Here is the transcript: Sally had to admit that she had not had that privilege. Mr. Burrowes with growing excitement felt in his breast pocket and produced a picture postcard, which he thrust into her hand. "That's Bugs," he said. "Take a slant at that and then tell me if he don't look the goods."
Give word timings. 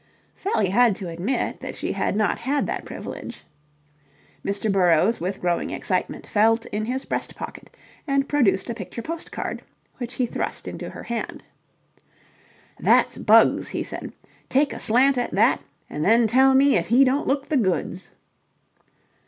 Sally 0.35 0.69
had 0.69 0.95
to 0.95 1.09
admit 1.09 1.59
that 1.59 1.75
she 1.75 1.91
had 1.91 2.15
not 2.15 2.39
had 2.39 2.65
that 2.65 2.85
privilege. 2.85 3.43
Mr. 4.43 4.71
Burrowes 4.71 5.19
with 5.21 5.39
growing 5.39 5.69
excitement 5.69 6.25
felt 6.25 6.65
in 6.71 6.85
his 6.85 7.05
breast 7.05 7.35
pocket 7.35 7.77
and 8.07 8.27
produced 8.27 8.67
a 8.71 8.73
picture 8.73 9.03
postcard, 9.03 9.61
which 9.99 10.15
he 10.15 10.25
thrust 10.25 10.67
into 10.67 10.89
her 10.89 11.03
hand. 11.03 11.43
"That's 12.79 13.19
Bugs," 13.19 13.67
he 13.67 13.83
said. 13.83 14.11
"Take 14.49 14.73
a 14.73 14.79
slant 14.79 15.19
at 15.19 15.33
that 15.33 15.61
and 15.87 16.03
then 16.03 16.25
tell 16.25 16.55
me 16.55 16.77
if 16.77 16.87
he 16.87 17.03
don't 17.05 17.27
look 17.27 17.49
the 17.49 17.57
goods." 17.57 18.09